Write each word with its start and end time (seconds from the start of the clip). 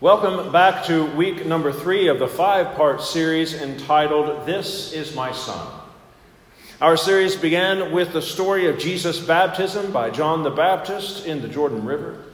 Welcome 0.00 0.50
back 0.50 0.86
to 0.86 1.04
week 1.14 1.44
number 1.44 1.70
three 1.70 2.08
of 2.08 2.18
the 2.18 2.26
five 2.26 2.74
part 2.74 3.02
series 3.02 3.52
entitled 3.52 4.46
This 4.46 4.94
is 4.94 5.14
My 5.14 5.30
Son. 5.30 5.78
Our 6.80 6.96
series 6.96 7.36
began 7.36 7.92
with 7.92 8.14
the 8.14 8.22
story 8.22 8.66
of 8.66 8.78
Jesus' 8.78 9.20
baptism 9.20 9.92
by 9.92 10.08
John 10.08 10.42
the 10.42 10.48
Baptist 10.48 11.26
in 11.26 11.42
the 11.42 11.48
Jordan 11.48 11.84
River. 11.84 12.24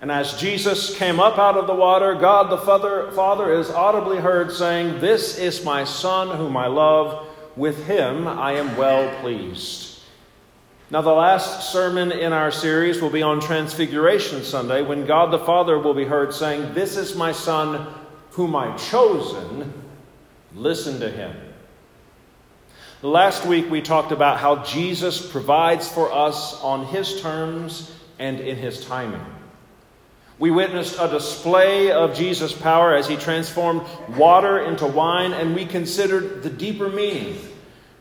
And 0.00 0.12
as 0.12 0.40
Jesus 0.40 0.96
came 0.96 1.18
up 1.18 1.36
out 1.36 1.56
of 1.56 1.66
the 1.66 1.74
water, 1.74 2.14
God 2.14 2.48
the 2.48 2.58
Father, 2.58 3.10
Father 3.10 3.52
is 3.52 3.70
audibly 3.70 4.18
heard 4.18 4.52
saying, 4.52 5.00
This 5.00 5.36
is 5.36 5.64
my 5.64 5.82
Son 5.82 6.36
whom 6.36 6.56
I 6.56 6.68
love. 6.68 7.26
With 7.56 7.88
him 7.88 8.28
I 8.28 8.52
am 8.52 8.76
well 8.76 9.20
pleased. 9.20 9.93
Now, 10.94 11.02
the 11.02 11.12
last 11.12 11.72
sermon 11.72 12.12
in 12.12 12.32
our 12.32 12.52
series 12.52 13.02
will 13.02 13.10
be 13.10 13.22
on 13.22 13.40
Transfiguration 13.40 14.44
Sunday 14.44 14.80
when 14.80 15.06
God 15.06 15.32
the 15.32 15.40
Father 15.40 15.76
will 15.76 15.92
be 15.92 16.04
heard 16.04 16.32
saying, 16.32 16.72
This 16.72 16.96
is 16.96 17.16
my 17.16 17.32
Son 17.32 17.92
whom 18.30 18.54
I've 18.54 18.80
chosen. 18.88 19.74
Listen 20.54 21.00
to 21.00 21.10
him. 21.10 21.34
Last 23.02 23.44
week 23.44 23.68
we 23.68 23.82
talked 23.82 24.12
about 24.12 24.38
how 24.38 24.62
Jesus 24.62 25.20
provides 25.20 25.88
for 25.88 26.12
us 26.12 26.62
on 26.62 26.86
his 26.86 27.20
terms 27.20 27.92
and 28.20 28.38
in 28.38 28.56
his 28.56 28.86
timing. 28.86 29.26
We 30.38 30.52
witnessed 30.52 31.00
a 31.00 31.08
display 31.08 31.90
of 31.90 32.14
Jesus' 32.14 32.52
power 32.52 32.94
as 32.94 33.08
he 33.08 33.16
transformed 33.16 33.82
water 34.10 34.60
into 34.60 34.86
wine, 34.86 35.32
and 35.32 35.56
we 35.56 35.66
considered 35.66 36.44
the 36.44 36.50
deeper 36.50 36.88
meaning 36.88 37.36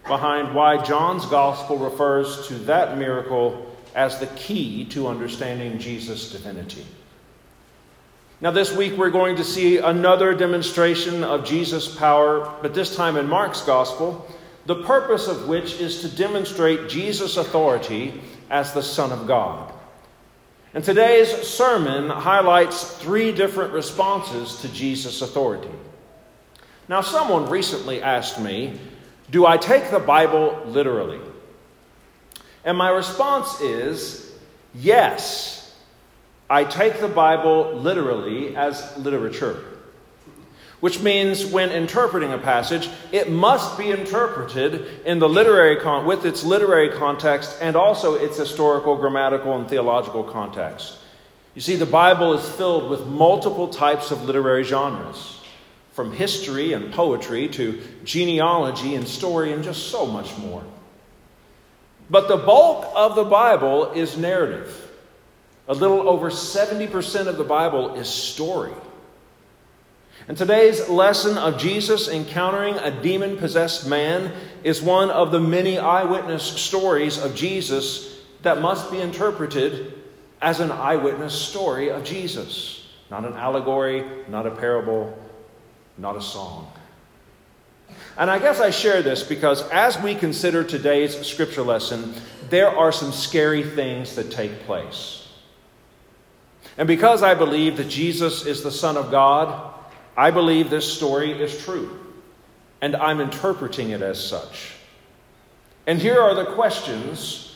behind 0.07 0.53
why 0.53 0.83
John's 0.83 1.25
gospel 1.25 1.77
refers 1.77 2.47
to 2.47 2.55
that 2.65 2.97
miracle 2.97 3.73
as 3.95 4.19
the 4.19 4.27
key 4.27 4.85
to 4.85 5.07
understanding 5.07 5.79
Jesus' 5.79 6.31
divinity. 6.31 6.85
Now, 8.41 8.51
this 8.51 8.75
week 8.75 8.97
we're 8.97 9.09
going 9.09 9.37
to 9.37 9.43
see 9.43 9.77
another 9.77 10.33
demonstration 10.33 11.23
of 11.23 11.45
Jesus' 11.45 11.95
power, 11.95 12.53
but 12.61 12.73
this 12.73 12.95
time 12.95 13.15
in 13.15 13.27
Mark's 13.27 13.61
gospel, 13.61 14.27
the 14.65 14.83
purpose 14.83 15.27
of 15.27 15.47
which 15.47 15.79
is 15.79 16.01
to 16.01 16.09
demonstrate 16.09 16.89
Jesus' 16.89 17.37
authority 17.37 18.19
as 18.49 18.73
the 18.73 18.83
Son 18.83 19.11
of 19.11 19.27
God. 19.27 19.73
And 20.73 20.83
today's 20.83 21.29
sermon 21.47 22.09
highlights 22.09 22.97
three 22.97 23.31
different 23.31 23.73
responses 23.73 24.59
to 24.61 24.69
Jesus' 24.69 25.21
authority. 25.21 25.69
Now, 26.89 27.01
someone 27.01 27.49
recently 27.49 28.01
asked 28.01 28.41
me, 28.41 28.79
do 29.29 29.45
I 29.45 29.57
take 29.57 29.89
the 29.89 29.99
Bible 29.99 30.61
literally? 30.65 31.19
And 32.65 32.77
my 32.77 32.89
response 32.89 33.59
is 33.61 34.33
yes, 34.73 35.75
I 36.49 36.63
take 36.63 36.99
the 36.99 37.07
Bible 37.07 37.73
literally 37.73 38.55
as 38.55 38.97
literature. 38.97 39.63
Which 40.79 40.99
means 40.99 41.45
when 41.45 41.71
interpreting 41.71 42.33
a 42.33 42.37
passage, 42.37 42.89
it 43.13 43.31
must 43.31 43.77
be 43.77 43.91
interpreted 43.91 44.85
in 45.05 45.19
the 45.19 45.29
literary 45.29 45.77
con- 45.77 46.05
with 46.05 46.25
its 46.25 46.43
literary 46.43 46.89
context 46.89 47.57
and 47.61 47.77
also 47.77 48.15
its 48.15 48.37
historical, 48.37 48.97
grammatical, 48.97 49.55
and 49.55 49.69
theological 49.69 50.25
context. 50.25 50.97
You 51.55 51.61
see, 51.61 51.77
the 51.77 51.85
Bible 51.85 52.33
is 52.33 52.49
filled 52.49 52.89
with 52.89 53.05
multiple 53.05 53.69
types 53.69 54.11
of 54.11 54.25
literary 54.25 54.63
genres 54.63 55.42
from 55.93 56.11
history 56.11 56.73
and 56.73 56.91
poetry 56.91 57.47
to 57.47 57.81
genealogy 58.03 58.95
and 58.95 59.07
story 59.07 59.53
and 59.53 59.63
just 59.63 59.89
so 59.89 60.05
much 60.05 60.35
more. 60.37 60.63
But 62.09 62.27
the 62.27 62.37
bulk 62.37 62.91
of 62.95 63.15
the 63.15 63.23
Bible 63.23 63.91
is 63.91 64.17
narrative. 64.17 64.91
A 65.67 65.73
little 65.73 66.09
over 66.09 66.29
70% 66.29 67.27
of 67.27 67.37
the 67.37 67.43
Bible 67.43 67.95
is 67.95 68.09
story. 68.09 68.73
And 70.27 70.37
today's 70.37 70.89
lesson 70.89 71.37
of 71.37 71.57
Jesus 71.57 72.07
encountering 72.07 72.75
a 72.75 72.91
demon 73.01 73.37
possessed 73.37 73.87
man 73.87 74.33
is 74.63 74.81
one 74.81 75.09
of 75.09 75.31
the 75.31 75.39
many 75.39 75.77
eyewitness 75.77 76.43
stories 76.43 77.17
of 77.17 77.35
Jesus 77.35 78.19
that 78.41 78.61
must 78.61 78.91
be 78.91 78.99
interpreted 78.99 79.93
as 80.41 80.59
an 80.59 80.71
eyewitness 80.71 81.33
story 81.33 81.89
of 81.89 82.03
Jesus. 82.03 82.85
Not 83.09 83.25
an 83.25 83.33
allegory, 83.33 84.05
not 84.27 84.45
a 84.45 84.51
parable, 84.51 85.17
not 85.97 86.15
a 86.15 86.21
song. 86.21 86.71
And 88.17 88.29
I 88.29 88.39
guess 88.39 88.59
I 88.59 88.69
share 88.69 89.01
this 89.01 89.23
because 89.23 89.67
as 89.69 89.99
we 90.01 90.15
consider 90.15 90.63
today's 90.63 91.19
scripture 91.25 91.63
lesson, 91.63 92.13
there 92.49 92.69
are 92.69 92.91
some 92.91 93.11
scary 93.11 93.63
things 93.63 94.15
that 94.15 94.31
take 94.31 94.59
place. 94.61 95.27
And 96.77 96.87
because 96.87 97.23
I 97.23 97.35
believe 97.35 97.77
that 97.77 97.89
Jesus 97.89 98.45
is 98.45 98.63
the 98.63 98.71
Son 98.71 98.97
of 98.97 99.11
God, 99.11 99.73
I 100.15 100.31
believe 100.31 100.69
this 100.69 100.91
story 100.91 101.31
is 101.31 101.63
true. 101.63 101.99
And 102.81 102.95
I'm 102.95 103.21
interpreting 103.21 103.91
it 103.91 104.01
as 104.01 104.23
such. 104.23 104.73
And 105.87 105.99
here 105.99 106.19
are 106.19 106.35
the 106.35 106.45
questions 106.45 107.55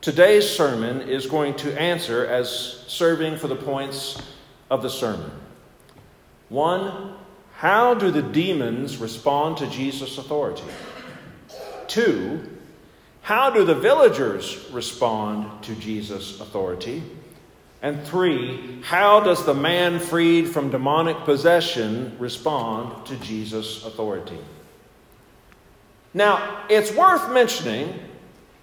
today's 0.00 0.48
sermon 0.48 1.02
is 1.02 1.26
going 1.26 1.54
to 1.56 1.78
answer 1.80 2.26
as 2.26 2.48
serving 2.86 3.36
for 3.36 3.48
the 3.48 3.56
points 3.56 4.20
of 4.70 4.82
the 4.82 4.90
sermon. 4.90 5.30
One, 6.48 7.14
how 7.60 7.92
do 7.92 8.10
the 8.10 8.22
demons 8.22 8.96
respond 8.96 9.58
to 9.58 9.66
Jesus' 9.66 10.16
authority? 10.16 10.62
Two, 11.88 12.40
how 13.20 13.50
do 13.50 13.66
the 13.66 13.74
villagers 13.74 14.66
respond 14.72 15.62
to 15.64 15.74
Jesus' 15.74 16.40
authority? 16.40 17.02
And 17.82 18.02
three, 18.02 18.80
how 18.80 19.20
does 19.20 19.44
the 19.44 19.52
man 19.52 19.98
freed 19.98 20.48
from 20.48 20.70
demonic 20.70 21.18
possession 21.24 22.16
respond 22.18 23.04
to 23.08 23.16
Jesus' 23.16 23.84
authority? 23.84 24.38
Now, 26.14 26.64
it's 26.70 26.94
worth 26.94 27.30
mentioning 27.30 27.92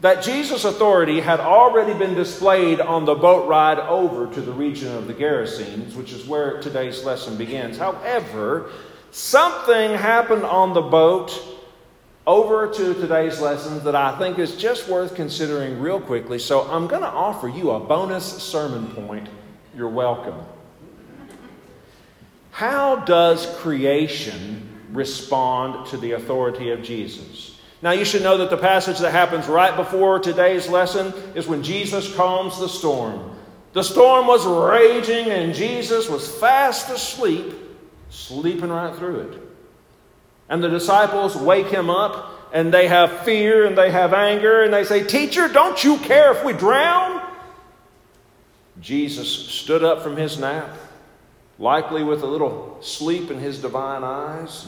that 0.01 0.23
Jesus' 0.23 0.63
authority 0.63 1.19
had 1.19 1.39
already 1.39 1.93
been 1.97 2.13
displayed 2.13 2.79
on 2.79 3.05
the 3.05 3.15
boat 3.15 3.47
ride 3.47 3.79
over 3.79 4.31
to 4.33 4.41
the 4.41 4.51
region 4.51 4.93
of 4.95 5.07
the 5.07 5.13
Gerasenes, 5.13 5.95
which 5.95 6.13
is 6.13 6.25
where 6.25 6.61
today's 6.61 7.03
lesson 7.03 7.35
begins. 7.35 7.77
However, 7.77 8.71
something 9.11 9.91
happened 9.95 10.43
on 10.43 10.73
the 10.73 10.81
boat 10.81 11.41
over 12.27 12.71
to 12.71 12.93
today's 12.93 13.39
lesson 13.39 13.83
that 13.85 13.95
I 13.95 14.17
think 14.19 14.37
is 14.37 14.55
just 14.57 14.87
worth 14.87 15.15
considering 15.15 15.79
real 15.79 15.99
quickly. 15.99 16.37
So 16.37 16.69
I'm 16.69 16.85
going 16.85 17.01
to 17.01 17.07
offer 17.07 17.47
you 17.47 17.71
a 17.71 17.79
bonus 17.79 18.25
sermon 18.25 18.87
point. 18.87 19.29
You're 19.75 19.89
welcome. 19.89 20.39
How 22.51 22.97
does 22.97 23.45
creation 23.59 24.67
respond 24.91 25.87
to 25.87 25.97
the 25.97 26.13
authority 26.13 26.71
of 26.71 26.83
Jesus? 26.83 27.56
Now, 27.81 27.91
you 27.91 28.05
should 28.05 28.23
know 28.23 28.37
that 28.37 28.49
the 28.49 28.57
passage 28.57 28.99
that 28.99 29.11
happens 29.11 29.47
right 29.47 29.75
before 29.75 30.19
today's 30.19 30.67
lesson 30.67 31.13
is 31.35 31.47
when 31.47 31.61
Jesus 31.61 32.13
calms 32.15 32.59
the 32.59 32.67
storm. 32.67 33.35
The 33.73 33.83
storm 33.83 34.25
was 34.25 34.45
raging, 34.45 35.27
and 35.31 35.53
Jesus 35.53 36.09
was 36.09 36.27
fast 36.27 36.89
asleep, 36.89 37.53
sleeping 38.09 38.69
right 38.69 38.95
through 38.95 39.19
it. 39.19 39.41
And 40.49 40.63
the 40.63 40.69
disciples 40.69 41.35
wake 41.35 41.67
him 41.67 41.89
up, 41.89 42.49
and 42.53 42.73
they 42.73 42.87
have 42.87 43.19
fear 43.23 43.65
and 43.65 43.77
they 43.77 43.91
have 43.91 44.13
anger, 44.13 44.63
and 44.63 44.73
they 44.73 44.83
say, 44.83 45.03
Teacher, 45.03 45.47
don't 45.47 45.83
you 45.83 45.97
care 45.97 46.31
if 46.31 46.43
we 46.43 46.53
drown? 46.53 47.21
Jesus 48.79 49.29
stood 49.29 49.83
up 49.83 50.01
from 50.01 50.17
his 50.17 50.39
nap, 50.39 50.69
likely 51.59 52.03
with 52.03 52.23
a 52.23 52.27
little 52.27 52.77
sleep 52.81 53.29
in 53.29 53.39
his 53.39 53.59
divine 53.59 54.03
eyes, 54.03 54.67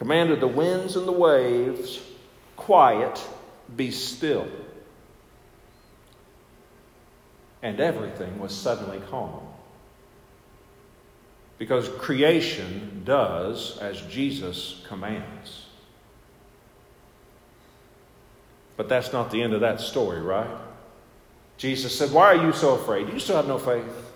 commanded 0.00 0.40
the 0.40 0.48
winds 0.48 0.96
and 0.96 1.06
the 1.06 1.12
waves 1.12 2.00
quiet, 2.56 3.22
be 3.76 3.90
still. 3.90 4.48
And 7.62 7.78
everything 7.80 8.38
was 8.38 8.56
suddenly 8.56 8.98
calm. 9.10 9.42
Because 11.58 11.86
creation 11.90 13.02
does 13.04 13.76
as 13.76 14.00
Jesus 14.02 14.82
commands. 14.88 15.66
But 18.78 18.88
that's 18.88 19.12
not 19.12 19.30
the 19.30 19.42
end 19.42 19.52
of 19.52 19.60
that 19.60 19.82
story, 19.82 20.22
right? 20.22 20.48
Jesus 21.58 21.96
said, 21.98 22.10
Why 22.10 22.34
are 22.34 22.46
you 22.46 22.54
so 22.54 22.74
afraid? 22.74 23.10
You 23.10 23.18
still 23.18 23.36
have 23.36 23.46
no 23.46 23.58
faith. 23.58 24.09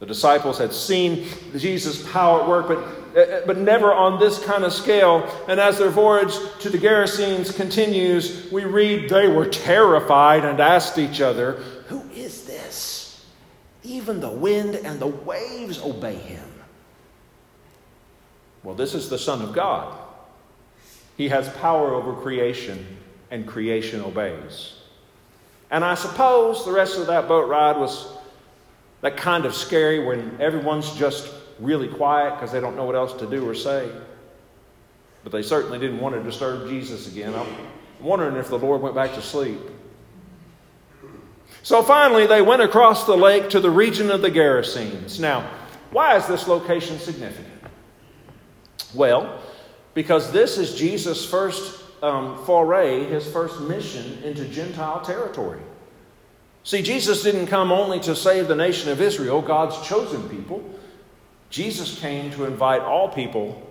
The 0.00 0.06
disciples 0.06 0.58
had 0.58 0.72
seen 0.72 1.26
Jesus' 1.56 2.10
power 2.12 2.42
at 2.42 2.48
work, 2.48 2.68
but 2.68 2.78
uh, 3.16 3.20
uh, 3.20 3.46
but 3.46 3.56
never 3.56 3.94
on 3.94 4.20
this 4.20 4.38
kind 4.44 4.62
of 4.62 4.74
scale. 4.74 5.26
And 5.48 5.58
as 5.58 5.78
their 5.78 5.88
voyage 5.88 6.34
to 6.60 6.68
the 6.68 6.76
Gerasenes 6.76 7.56
continues, 7.56 8.52
we 8.52 8.66
read 8.66 9.08
they 9.08 9.26
were 9.26 9.46
terrified 9.46 10.44
and 10.44 10.60
asked 10.60 10.98
each 10.98 11.22
other, 11.22 11.52
Who 11.88 12.02
is 12.10 12.44
this? 12.44 13.24
Even 13.82 14.20
the 14.20 14.30
wind 14.30 14.74
and 14.74 15.00
the 15.00 15.06
waves 15.06 15.80
obey 15.80 16.16
him. 16.16 16.44
Well, 18.62 18.74
this 18.74 18.92
is 18.92 19.08
the 19.08 19.18
Son 19.18 19.40
of 19.40 19.54
God. 19.54 19.96
He 21.16 21.30
has 21.30 21.48
power 21.48 21.94
over 21.94 22.12
creation, 22.20 22.98
and 23.30 23.46
creation 23.46 24.02
obeys. 24.02 24.74
And 25.70 25.82
I 25.86 25.94
suppose 25.94 26.66
the 26.66 26.72
rest 26.72 26.98
of 26.98 27.06
that 27.06 27.28
boat 27.28 27.48
ride 27.48 27.78
was 27.78 28.06
that 29.00 29.16
kind 29.16 29.44
of 29.44 29.54
scary 29.54 30.04
when 30.04 30.38
everyone's 30.40 30.94
just 30.96 31.32
really 31.58 31.88
quiet 31.88 32.34
because 32.34 32.52
they 32.52 32.60
don't 32.60 32.76
know 32.76 32.84
what 32.84 32.94
else 32.94 33.12
to 33.14 33.26
do 33.26 33.48
or 33.48 33.54
say. 33.54 33.90
But 35.22 35.32
they 35.32 35.42
certainly 35.42 35.78
didn't 35.78 36.00
want 36.00 36.14
to 36.14 36.22
disturb 36.22 36.68
Jesus 36.68 37.10
again. 37.10 37.34
I'm 37.34 37.46
wondering 38.00 38.36
if 38.36 38.48
the 38.48 38.58
Lord 38.58 38.80
went 38.80 38.94
back 38.94 39.14
to 39.14 39.22
sleep. 39.22 39.58
So 41.62 41.82
finally, 41.82 42.26
they 42.26 42.42
went 42.42 42.62
across 42.62 43.06
the 43.06 43.16
lake 43.16 43.50
to 43.50 43.60
the 43.60 43.70
region 43.70 44.10
of 44.10 44.22
the 44.22 44.30
Gerasenes. 44.30 45.18
Now, 45.18 45.50
why 45.90 46.16
is 46.16 46.26
this 46.26 46.46
location 46.46 46.98
significant? 46.98 47.48
Well, 48.94 49.42
because 49.94 50.30
this 50.30 50.58
is 50.58 50.74
Jesus' 50.74 51.28
first 51.28 51.82
um, 52.02 52.44
foray, 52.44 53.04
his 53.04 53.26
first 53.32 53.60
mission 53.60 54.22
into 54.22 54.44
Gentile 54.44 55.00
territory. 55.00 55.60
See, 56.66 56.82
Jesus 56.82 57.22
didn't 57.22 57.46
come 57.46 57.70
only 57.70 58.00
to 58.00 58.16
save 58.16 58.48
the 58.48 58.56
nation 58.56 58.90
of 58.90 59.00
Israel, 59.00 59.40
God's 59.40 59.86
chosen 59.86 60.28
people. 60.28 60.68
Jesus 61.48 62.00
came 62.00 62.32
to 62.32 62.44
invite 62.44 62.82
all 62.82 63.08
people 63.08 63.62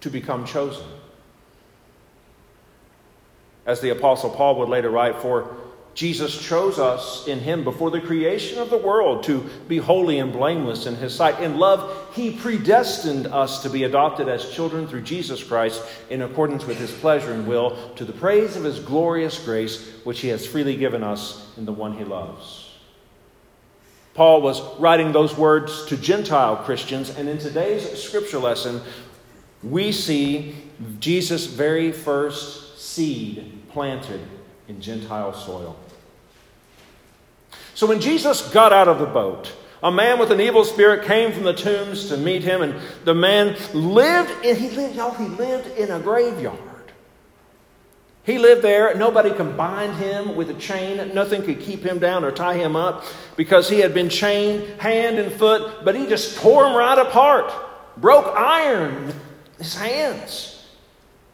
to 0.00 0.10
become 0.10 0.44
chosen. 0.44 0.84
As 3.64 3.80
the 3.80 3.90
Apostle 3.90 4.30
Paul 4.30 4.58
would 4.58 4.68
later 4.68 4.90
write, 4.90 5.22
for 5.22 5.56
Jesus 5.94 6.36
chose 6.36 6.80
us 6.80 7.28
in 7.28 7.38
him 7.38 7.62
before 7.62 7.90
the 7.92 8.00
creation 8.00 8.58
of 8.58 8.68
the 8.68 8.76
world 8.76 9.22
to 9.24 9.48
be 9.68 9.78
holy 9.78 10.18
and 10.18 10.32
blameless 10.32 10.86
in 10.86 10.96
his 10.96 11.14
sight. 11.14 11.40
In 11.40 11.58
love, 11.58 12.12
he 12.14 12.32
predestined 12.32 13.28
us 13.28 13.62
to 13.62 13.70
be 13.70 13.84
adopted 13.84 14.28
as 14.28 14.50
children 14.50 14.88
through 14.88 15.02
Jesus 15.02 15.42
Christ 15.42 15.82
in 16.10 16.22
accordance 16.22 16.66
with 16.66 16.78
his 16.78 16.90
pleasure 16.90 17.32
and 17.32 17.46
will 17.46 17.94
to 17.94 18.04
the 18.04 18.12
praise 18.12 18.56
of 18.56 18.64
his 18.64 18.80
glorious 18.80 19.38
grace, 19.38 19.92
which 20.02 20.20
he 20.20 20.28
has 20.28 20.44
freely 20.44 20.76
given 20.76 21.04
us 21.04 21.46
in 21.56 21.64
the 21.64 21.72
one 21.72 21.96
he 21.96 22.04
loves. 22.04 22.72
Paul 24.14 24.42
was 24.42 24.62
writing 24.78 25.12
those 25.12 25.36
words 25.36 25.86
to 25.86 25.96
Gentile 25.96 26.56
Christians, 26.56 27.10
and 27.10 27.28
in 27.28 27.38
today's 27.38 28.02
scripture 28.02 28.38
lesson, 28.38 28.80
we 29.62 29.92
see 29.92 30.56
Jesus' 30.98 31.46
very 31.46 31.92
first 31.92 32.80
seed 32.80 33.62
planted 33.70 34.20
in 34.68 34.80
Gentile 34.80 35.32
soil. 35.32 35.76
So 37.74 37.86
when 37.86 38.00
Jesus 38.00 38.48
got 38.50 38.72
out 38.72 38.88
of 38.88 38.98
the 38.98 39.06
boat, 39.06 39.52
a 39.82 39.90
man 39.90 40.18
with 40.18 40.30
an 40.30 40.40
evil 40.40 40.64
spirit 40.64 41.04
came 41.04 41.32
from 41.32 41.42
the 41.42 41.52
tombs 41.52 42.08
to 42.08 42.16
meet 42.16 42.42
him, 42.42 42.62
and 42.62 42.74
the 43.04 43.14
man 43.14 43.56
lived 43.74 44.44
in, 44.44 44.56
he 44.56 44.70
lived, 44.70 44.96
y'all, 44.96 45.12
he 45.14 45.26
lived 45.26 45.76
in 45.76 45.90
a 45.90 46.00
graveyard. 46.00 46.58
He 48.24 48.38
lived 48.38 48.62
there. 48.62 48.94
Nobody 48.94 49.30
could 49.30 49.54
bind 49.54 49.96
him 49.96 50.34
with 50.34 50.48
a 50.48 50.54
chain. 50.54 51.14
Nothing 51.14 51.42
could 51.42 51.60
keep 51.60 51.82
him 51.82 51.98
down 51.98 52.24
or 52.24 52.32
tie 52.32 52.54
him 52.54 52.74
up 52.74 53.04
because 53.36 53.68
he 53.68 53.80
had 53.80 53.92
been 53.92 54.08
chained 54.08 54.80
hand 54.80 55.18
and 55.18 55.30
foot, 55.30 55.84
but 55.84 55.94
he 55.94 56.06
just 56.06 56.38
tore 56.38 56.66
him 56.66 56.74
right 56.74 56.98
apart, 56.98 57.52
broke 57.98 58.26
iron 58.34 59.08
with 59.08 59.22
his 59.58 59.74
hands. 59.76 60.53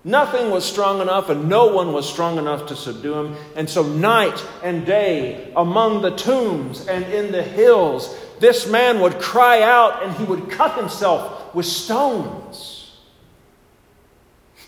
Nothing 0.03 0.51
was 0.51 0.65
strong 0.65 1.03
enough, 1.03 1.29
and 1.29 1.49
no 1.49 1.67
one 1.67 1.93
was 1.93 2.11
strong 2.11 2.39
enough 2.39 2.67
to 2.69 2.77
subdue 2.77 3.15
him. 3.15 3.37
And 3.55 3.69
so, 3.69 3.83
night 3.83 4.43
and 4.63 4.87
day, 4.87 5.53
among 5.55 6.01
the 6.01 6.17
tombs 6.17 6.87
and 6.87 7.05
in 7.05 7.33
the 7.33 7.43
hills, 7.43 8.17
this 8.39 8.67
man 8.67 9.01
would 9.01 9.19
cry 9.19 9.61
out 9.61 10.03
and 10.03 10.17
he 10.17 10.25
would 10.25 10.51
cut 10.51 10.79
himself 10.79 11.55
with 11.55 11.67
stones. 11.67 12.81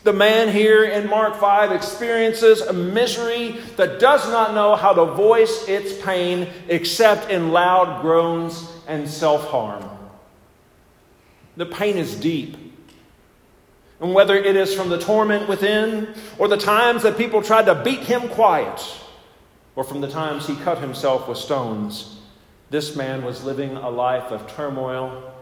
The 0.05 0.13
man 0.13 0.49
here 0.49 0.85
in 0.85 1.09
Mark 1.09 1.37
5 1.37 1.73
experiences 1.73 2.61
a 2.61 2.73
misery 2.73 3.53
that 3.77 4.01
does 4.01 4.29
not 4.29 4.53
know 4.53 4.75
how 4.75 4.93
to 4.93 5.07
voice 5.07 5.69
its 5.69 5.97
pain 6.05 6.49
except 6.69 7.31
in 7.31 7.53
loud 7.53 8.03
groans 8.03 8.69
and 8.89 9.09
self 9.09 9.49
harm. 9.49 9.89
The 11.57 11.67
pain 11.67 11.97
is 11.97 12.17
deep. 12.17 12.57
And 14.03 14.13
whether 14.15 14.35
it 14.35 14.57
is 14.57 14.75
from 14.75 14.89
the 14.89 14.99
torment 14.99 15.49
within, 15.49 16.13
or 16.37 16.49
the 16.49 16.57
times 16.57 17.05
that 17.05 17.17
people 17.17 17.41
tried 17.41 17.67
to 17.67 17.77
beat 17.77 18.01
him 18.01 18.29
quiet, 18.29 18.83
or 19.77 19.85
from 19.85 20.01
the 20.01 20.09
times 20.09 20.45
he 20.45 20.57
cut 20.57 20.79
himself 20.79 21.29
with 21.29 21.39
stones, 21.39 22.19
this 22.69 22.97
man 22.97 23.25
was 23.25 23.45
living 23.45 23.77
a 23.77 23.89
life 23.89 24.33
of 24.33 24.53
turmoil 24.57 25.33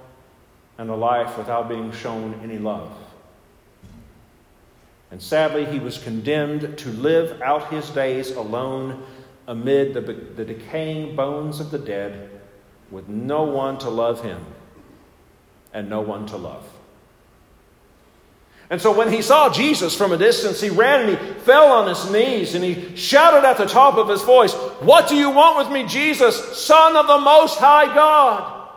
and 0.76 0.90
a 0.90 0.94
life 0.94 1.38
without 1.38 1.70
being 1.70 1.90
shown 1.90 2.38
any 2.42 2.58
love. 2.58 2.92
And 5.10 5.22
sadly, 5.22 5.64
he 5.64 5.78
was 5.78 5.96
condemned 5.96 6.76
to 6.78 6.90
live 6.90 7.40
out 7.40 7.72
his 7.72 7.88
days 7.88 8.30
alone 8.32 9.02
amid 9.48 9.94
the, 9.94 10.02
the 10.02 10.44
decaying 10.44 11.16
bones 11.16 11.60
of 11.60 11.70
the 11.70 11.78
dead 11.78 12.28
with 12.90 13.08
no 13.08 13.42
one 13.42 13.78
to 13.78 13.88
love 13.88 14.22
him 14.22 14.44
and 15.72 15.88
no 15.88 16.02
one 16.02 16.26
to 16.26 16.36
love. 16.36 16.64
And 18.70 18.80
so 18.80 18.96
when 18.96 19.12
he 19.12 19.20
saw 19.20 19.52
Jesus 19.52 19.96
from 19.96 20.12
a 20.12 20.16
distance, 20.16 20.60
he 20.60 20.70
ran 20.70 21.08
and 21.08 21.18
he 21.18 21.34
fell 21.40 21.72
on 21.72 21.88
his 21.88 22.08
knees 22.10 22.54
and 22.54 22.64
he 22.64 22.94
shouted 22.94 23.44
at 23.44 23.58
the 23.58 23.66
top 23.66 23.96
of 23.96 24.08
his 24.08 24.22
voice, 24.22 24.52
What 24.80 25.08
do 25.08 25.16
you 25.16 25.28
want 25.30 25.58
with 25.58 25.72
me, 25.72 25.84
Jesus, 25.88 26.56
Son 26.56 26.96
of 26.96 27.08
the 27.08 27.18
Most 27.18 27.58
High 27.58 27.92
God? 27.92 28.68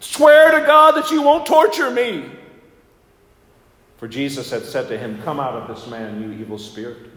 Swear 0.00 0.58
to 0.58 0.66
God 0.66 0.96
that 0.96 1.12
you 1.12 1.22
won't 1.22 1.46
torture 1.46 1.90
me. 1.90 2.28
For 3.96 4.08
Jesus 4.08 4.50
had 4.50 4.64
said 4.64 4.88
to 4.88 4.98
him, 4.98 5.22
Come 5.22 5.38
out 5.38 5.54
of 5.54 5.74
this 5.74 5.86
man, 5.86 6.20
you 6.20 6.32
evil 6.32 6.58
spirit. 6.58 7.10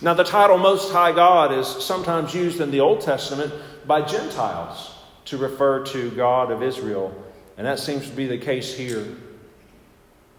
Now, 0.00 0.14
the 0.14 0.24
title 0.24 0.56
Most 0.56 0.92
High 0.92 1.12
God 1.12 1.52
is 1.52 1.68
sometimes 1.68 2.34
used 2.34 2.60
in 2.62 2.70
the 2.70 2.80
Old 2.80 3.02
Testament 3.02 3.52
by 3.86 4.00
Gentiles 4.00 4.94
to 5.26 5.36
refer 5.36 5.84
to 5.84 6.10
God 6.12 6.50
of 6.50 6.62
Israel, 6.62 7.14
and 7.58 7.66
that 7.66 7.78
seems 7.78 8.08
to 8.08 8.16
be 8.16 8.26
the 8.26 8.38
case 8.38 8.74
here. 8.74 9.06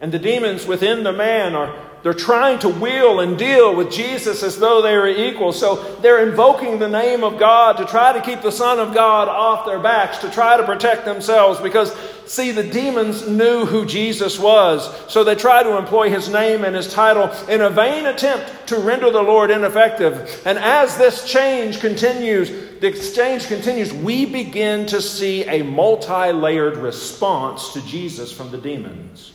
And 0.06 0.13
the 0.13 0.19
demons 0.19 0.68
within 0.68 1.02
the 1.02 1.12
man 1.12 1.56
are 1.56 1.74
they're 2.04 2.13
trying 2.13 2.60
to 2.60 2.69
wheel 2.69 3.22
and 3.22 3.40
deal 3.40 3.75
with 3.75 3.92
Jesus 3.92 4.44
as 4.44 4.60
though 4.60 4.84
they 4.84 4.96
were 4.96 5.07
equal. 5.07 5.52
So 5.52 5.96
they're 6.02 6.30
invoking 6.30 6.78
the 6.78 6.88
name 6.88 7.24
of 7.24 7.40
God 7.40 7.78
to 7.78 7.86
try 7.86 8.13
to 8.13 8.22
keep 8.22 8.44
the 8.44 8.52
Son 8.52 8.78
of 8.78 8.94
God 8.94 9.28
off 9.28 9.66
their 9.66 9.80
backs, 9.80 10.19
to 10.19 10.30
try 10.30 10.57
to 10.57 10.63
protect 10.63 11.06
themselves. 11.06 11.60
Because, 11.60 11.92
see, 12.28 12.52
the 12.52 12.62
demons 12.62 13.28
knew 13.28 13.66
who 13.66 13.88
Jesus 13.88 14.38
was. 14.38 14.88
So 15.12 15.24
they 15.24 15.34
try 15.34 15.63
to 15.63 15.75
employ 15.75 16.12
his 16.12 16.30
name 16.30 16.63
and 16.63 16.75
his 16.75 16.94
title 16.94 17.31
in 17.50 17.62
a 17.62 17.72
vain 17.72 18.06
attempt 18.06 18.68
to 18.68 18.78
render 18.78 19.10
the 19.10 19.24
Lord 19.24 19.50
ineffective. 19.50 20.44
And 20.46 20.60
as 20.60 20.98
this 20.98 21.28
change 21.28 21.80
continues, 21.80 22.52
the 22.80 22.86
exchange 22.86 23.48
continues, 23.48 23.92
we 23.92 24.28
begin 24.28 24.86
to 24.86 25.02
see 25.02 25.46
a 25.46 25.63
multi 25.63 26.31
layered 26.31 26.78
response 26.78 27.74
to 27.74 27.81
Jesus 27.88 28.31
from 28.31 28.52
the 28.52 28.59
demons 28.59 29.31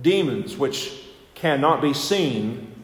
demons 0.00 0.56
which 0.56 0.92
cannot 1.34 1.80
be 1.82 1.92
seen, 1.92 2.74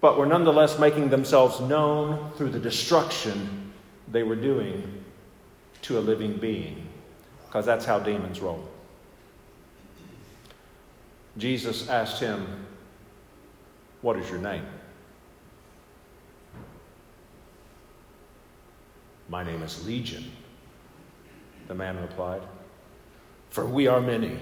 but 0.00 0.18
were 0.18 0.26
nonetheless 0.26 0.78
making 0.78 1.08
themselves 1.08 1.60
known 1.60 2.32
through 2.32 2.50
the 2.50 2.58
destruction 2.58 3.72
they 4.10 4.22
were 4.22 4.36
doing 4.36 5.04
to 5.82 5.98
a 5.98 6.00
living 6.00 6.36
being, 6.36 6.86
because 7.46 7.66
that's 7.66 7.84
how 7.84 7.98
demons 7.98 8.40
roll. 8.40 8.68
Jesus 11.38 11.88
asked 11.88 12.20
him, 12.20 12.46
What 14.00 14.16
is 14.16 14.28
your 14.30 14.38
name? 14.38 14.64
My 19.28 19.42
name 19.42 19.62
is 19.62 19.84
Legion, 19.84 20.24
the 21.66 21.74
man 21.74 22.00
replied, 22.00 22.42
for 23.50 23.66
we 23.66 23.88
are 23.88 24.00
many. 24.00 24.38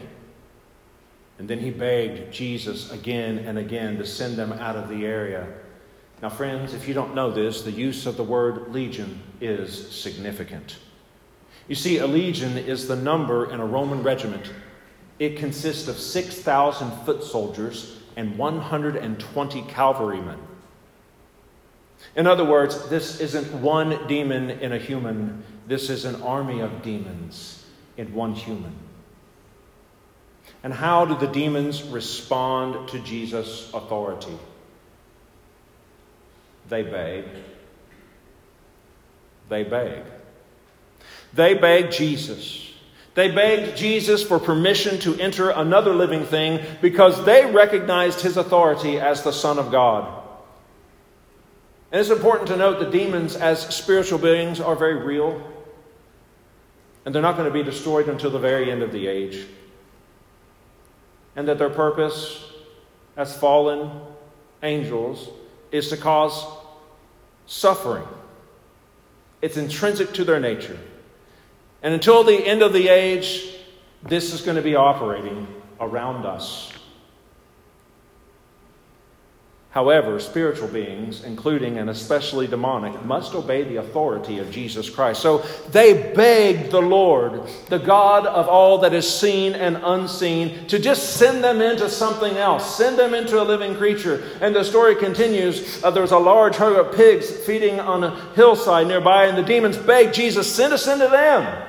And 1.39 1.49
then 1.49 1.59
he 1.59 1.71
begged 1.71 2.33
Jesus 2.33 2.93
again 2.93 3.39
and 3.39 3.59
again 3.59 3.99
to 3.99 4.07
send 4.07 4.37
them 4.37 4.53
out 4.53 4.77
of 4.77 4.89
the 4.89 5.05
area. 5.05 5.47
Now, 6.23 6.29
friends, 6.29 6.75
if 6.75 6.87
you 6.87 6.95
don't 6.95 7.15
know 7.15 7.31
this, 7.31 7.63
the 7.63 7.73
use 7.73 8.07
of 8.07 8.17
the 8.17 8.23
word 8.25 8.73
legion 8.73 9.21
is 9.41 9.91
significant. 9.91 10.79
You 11.67 11.75
see, 11.75 11.99
a 11.99 12.07
legion 12.07 12.57
is 12.57 12.87
the 12.87 12.97
number 12.97 13.51
in 13.51 13.61
a 13.61 13.67
Roman 13.67 14.03
regiment. 14.03 14.53
It 15.19 15.37
consists 15.37 15.89
of 15.89 15.99
6,000 15.99 16.91
foot 17.05 17.23
soldiers 17.23 17.99
and 18.17 18.39
120 18.39 19.63
cavalrymen. 19.63 20.39
In 22.17 22.27
other 22.27 22.45
words, 22.45 22.89
this 22.89 23.21
isn't 23.21 23.53
one 23.61 24.07
demon 24.07 24.51
in 24.51 24.73
a 24.73 24.79
human, 24.79 25.43
this 25.67 25.91
is 25.91 26.05
an 26.05 26.21
army 26.23 26.61
of 26.61 26.83
demons 26.83 27.65
in 27.97 28.13
one 28.15 28.35
human. 28.35 28.75
And 30.65 30.73
how 30.73 31.05
do 31.05 31.15
the 31.15 31.31
demons 31.31 31.83
respond 31.83 32.89
to 32.89 32.99
Jesus' 32.99 33.71
authority? 33.73 34.37
They 36.71 36.83
beg. 36.83 37.27
They 39.51 39.63
beg. 39.63 40.03
They 41.35 41.53
beg 41.55 41.93
Jesus. 41.93 42.73
They 43.15 43.31
begged 43.31 43.77
Jesus 43.77 44.23
for 44.23 44.39
permission 44.41 44.99
to 45.01 45.15
enter 45.21 45.51
another 45.51 45.95
living 45.95 46.25
thing 46.25 46.65
because 46.81 47.25
they 47.27 47.45
recognized 47.45 48.23
his 48.23 48.39
authority 48.39 48.99
as 48.99 49.23
the 49.23 49.33
Son 49.33 49.59
of 49.59 49.71
God. 49.71 50.23
And 51.93 52.01
it's 52.01 52.11
important 52.11 52.49
to 52.49 52.57
note 52.57 52.81
that 52.81 52.91
demons, 52.91 53.37
as 53.37 53.61
spiritual 53.75 54.19
beings, 54.19 54.61
are 54.61 54.75
very 54.75 54.97
real. 54.97 55.41
and 57.05 57.15
they're 57.15 57.23
not 57.23 57.37
going 57.37 57.49
to 57.49 57.53
be 57.53 57.63
destroyed 57.63 58.09
until 58.09 58.31
the 58.31 58.39
very 58.39 58.71
end 58.71 58.83
of 58.83 58.91
the 58.91 59.07
age. 59.07 59.47
And 61.37 61.49
that 61.49 61.59
their 61.59 61.71
purpose 61.71 62.45
as 63.17 63.37
fallen 63.37 63.91
angels 64.63 65.29
is 65.73 65.89
to 65.89 65.97
cause 65.97 66.45
suffering. 67.47 68.07
It's 69.43 69.57
intrinsic 69.57 70.13
to 70.15 70.25
their 70.25 70.41
nature. 70.41 70.79
And 71.83 71.93
until 71.93 72.25
the 72.25 72.47
end 72.47 72.63
of 72.63 72.73
the 72.73 72.89
age, 72.89 73.47
this 74.03 74.33
is 74.33 74.41
going 74.41 74.57
to 74.57 74.63
be 74.63 74.75
operating 74.75 75.47
around 75.81 76.25
us. 76.25 76.73
However, 79.75 80.21
spiritual 80.21 80.69
beings, 80.69 81.25
including 81.25 81.79
and 81.79 81.91
especially 81.91 82.47
demonic, 82.47 83.05
must 83.05 83.35
obey 83.35 83.65
the 83.65 83.79
authority 83.79 84.39
of 84.39 84.49
Jesus 84.53 84.89
Christ. 84.89 85.21
So 85.21 85.39
they 85.73 86.13
begged 86.15 86.71
the 86.71 86.81
Lord, 86.81 87.43
the 87.71 87.81
God 87.81 88.25
of 88.25 88.47
all 88.47 88.79
that 88.79 88.95
is 88.95 89.13
seen 89.13 89.53
and 89.57 89.77
unseen, 89.83 90.69
to 90.69 90.79
just 90.79 91.17
send 91.17 91.43
them 91.43 91.61
into 91.61 91.91
something 91.91 92.37
else, 92.37 92.77
send 92.77 92.97
them 92.97 93.15
into 93.15 93.43
a 93.43 93.43
living 93.43 93.75
creature. 93.75 94.23
And 94.41 94.55
the 94.55 94.63
story 94.63 94.95
continues 94.95 95.83
uh, 95.83 95.91
there 95.91 96.03
was 96.03 96.13
a 96.13 96.19
large 96.19 96.55
herd 96.55 96.79
of 96.79 96.95
pigs 96.95 97.29
feeding 97.29 97.81
on 97.81 98.05
a 98.05 98.15
hillside 98.35 98.87
nearby, 98.87 99.25
and 99.25 99.37
the 99.37 99.43
demons 99.43 99.77
begged 99.77 100.15
Jesus, 100.15 100.55
send 100.55 100.73
us 100.73 100.87
into 100.87 101.09
them. 101.09 101.69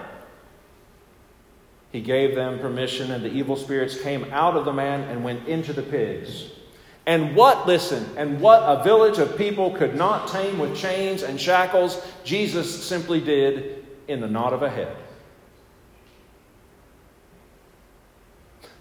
He 1.92 2.02
gave 2.02 2.36
them 2.36 2.60
permission, 2.60 3.10
and 3.10 3.26
the 3.26 3.34
evil 3.34 3.56
spirits 3.56 4.00
came 4.00 4.26
out 4.26 4.56
of 4.56 4.64
the 4.64 4.74
man 4.74 5.02
and 5.10 5.24
went 5.24 5.48
into 5.48 5.74
the 5.74 5.82
pigs. 5.82 6.52
And 7.08 7.36
what, 7.36 7.68
listen, 7.68 8.06
and 8.18 8.42
what 8.42 8.64
a 8.64 8.84
village 8.84 9.20
of 9.20 9.38
people 9.38 9.72
could 9.72 9.96
not 9.96 10.28
tame 10.30 10.58
with 10.58 10.76
chains 10.76 11.22
and 11.22 11.40
shackles, 11.40 12.02
Jesus 12.24 12.84
simply 12.84 13.22
did 13.22 13.86
in 14.08 14.22
the 14.22 14.28
nod 14.28 14.54
of 14.54 14.64
a 14.64 14.70
head. 14.70 14.96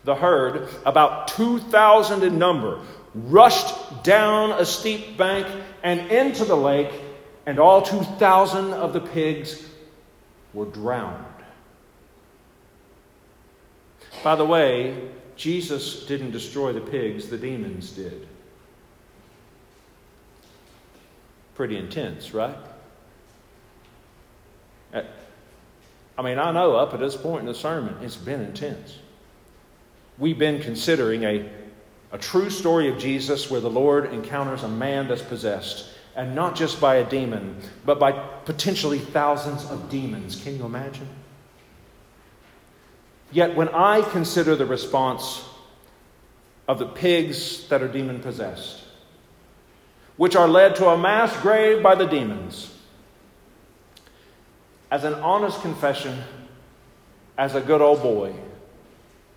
The 0.05 0.15
herd, 0.15 0.69
about 0.87 1.29
2,000 1.29 2.23
in 2.23 2.39
number, 2.39 2.81
rushed 3.15 4.03
down 4.03 4.53
a 4.53 4.65
steep 4.65 5.17
bank 5.17 5.47
and 5.83 6.11
into 6.11 6.45
the 6.45 6.57
lake, 6.57 6.93
and 7.47 7.59
all 7.59 7.83
2,000 7.83 8.73
of 8.73 8.93
the 8.93 9.01
pigs 9.01 9.67
were 10.55 10.67
drowned. 10.67 11.25
By 14.23 14.37
the 14.37 14.45
way, 14.45 15.11
Jesus 15.37 16.07
didn't 16.07 16.31
destroy 16.31 16.73
the 16.73 16.81
pigs, 16.81 17.29
the 17.29 17.39
demons 17.39 17.91
did. 17.91 18.27
Pretty 21.55 21.77
intense, 21.77 22.33
right? 22.35 22.57
Uh, 24.93 25.03
I 26.17 26.23
mean, 26.23 26.39
I 26.39 26.53
know 26.53 26.77
up 26.77 26.95
at 26.95 27.01
this 27.01 27.17
point 27.17 27.41
in 27.41 27.47
the 27.47 27.55
sermon, 27.55 27.97
it's 28.03 28.17
been 28.17 28.41
intense. 28.41 28.99
We've 30.19 30.39
been 30.39 30.61
considering 30.61 31.25
a, 31.25 31.51
a 32.13 32.19
true 32.19 32.51
story 32.51 32.89
of 32.89 32.99
Jesus 32.99 33.51
where 33.51 33.61
the 33.61 33.71
Lord 33.71 34.13
encounters 34.13 34.63
a 34.63 34.69
man 34.69 35.09
that's 35.09 35.23
possessed, 35.23 35.89
and 36.15 36.35
not 36.35 36.55
just 36.55 36.81
by 36.81 36.97
a 36.97 37.05
demon, 37.09 37.57
but 37.85 37.99
by 37.99 38.13
potentially 38.13 39.01
thousands 39.01 39.65
of 39.69 39.91
demons. 39.91 40.41
Can 40.41 40.57
you 40.57 40.65
imagine? 40.65 41.09
Yet 43.35 43.57
when 43.57 43.69
I 43.71 44.01
consider 44.01 44.55
the 44.55 44.65
response 44.65 45.45
of 46.69 46.79
the 46.79 46.87
pigs 46.87 47.67
that 47.67 47.83
are 47.83 47.89
demon 47.89 48.21
possessed, 48.21 48.85
which 50.17 50.37
are 50.37 50.47
led 50.47 50.77
to 50.77 50.87
a 50.87 50.97
mass 50.97 51.37
grave 51.43 51.83
by 51.83 51.97
the 51.97 52.07
demons, 52.07 52.73
as 54.89 55.03
an 55.03 55.15
honest 55.15 55.61
confession, 55.63 56.17
as 57.37 57.57
a 57.57 57.61
good 57.61 57.81
old 57.81 58.03
boy 58.03 58.33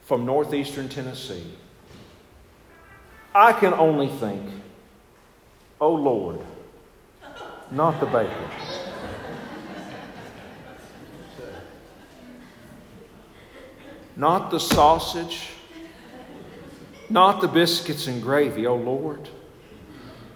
from 0.06 0.28
northeastern 0.28 0.90
Tennessee, 0.90 1.52
I 3.34 3.52
can 3.52 3.74
only 3.74 4.10
think, 4.10 4.48
oh 5.82 5.96
Lord, 5.96 6.40
not 7.72 8.00
the 8.00 8.06
bacon. 8.06 8.87
Not 14.18 14.50
the 14.50 14.60
sausage, 14.60 15.52
not 17.10 17.40
the 17.40 17.48
biscuits 17.48 18.08
and 18.08 18.22
gravy, 18.22 18.66
oh 18.66 18.76
Lord. 18.76 19.30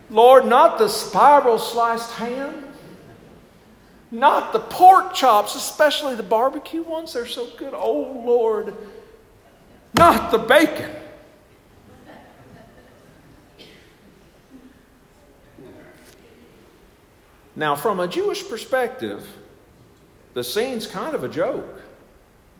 Lord, 0.09 0.45
not 0.45 0.77
the 0.77 0.87
spiral 0.87 1.57
sliced 1.57 2.11
ham, 2.11 2.65
not 4.11 4.53
the 4.53 4.59
pork 4.59 5.13
chops, 5.13 5.55
especially 5.55 6.15
the 6.15 6.23
barbecue 6.23 6.83
ones, 6.83 7.13
they're 7.13 7.25
so 7.25 7.47
good, 7.57 7.73
oh 7.73 8.21
Lord. 8.25 8.75
Not 9.97 10.31
the 10.31 10.37
bacon. 10.37 10.91
Now, 17.55 17.75
from 17.75 17.99
a 17.99 18.07
Jewish 18.07 18.47
perspective, 18.47 19.27
the 20.33 20.43
scene's 20.43 20.87
kind 20.87 21.13
of 21.13 21.23
a 21.23 21.27
joke 21.27 21.81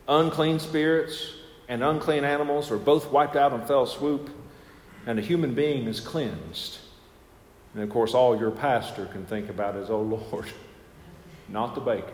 unclean 0.07 0.59
spirits 0.59 1.33
and 1.67 1.83
unclean 1.83 2.23
animals 2.23 2.69
are 2.69 2.77
both 2.77 3.11
wiped 3.11 3.35
out 3.35 3.53
in 3.53 3.61
fell 3.65 3.85
swoop, 3.85 4.29
and 5.05 5.17
a 5.17 5.21
human 5.21 5.53
being 5.53 5.87
is 5.87 5.99
cleansed. 5.99 6.79
And 7.73 7.83
of 7.83 7.89
course, 7.89 8.13
all 8.13 8.37
your 8.37 8.51
pastor 8.51 9.05
can 9.05 9.25
think 9.25 9.49
about 9.49 9.75
is, 9.77 9.89
oh 9.89 10.01
Lord, 10.01 10.47
not 11.47 11.75
the 11.75 11.81
bacon. 11.81 12.13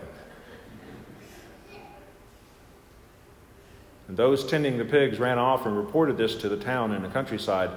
And 4.08 4.16
those 4.16 4.46
tending 4.46 4.78
the 4.78 4.86
pigs 4.86 5.20
ran 5.20 5.38
off 5.38 5.66
and 5.66 5.76
reported 5.76 6.18
this 6.18 6.36
to 6.36 6.50
the 6.50 6.58
town 6.58 6.92
and 6.94 7.04
the 7.04 7.10
countryside, 7.10 7.72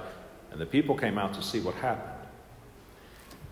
and 0.51 0.61
the 0.61 0.65
people 0.65 0.95
came 0.95 1.17
out 1.17 1.33
to 1.33 1.41
see 1.41 1.59
what 1.59 1.75
happened. 1.75 2.07